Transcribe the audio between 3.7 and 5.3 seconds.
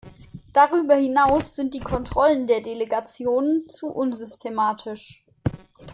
unsystematisch.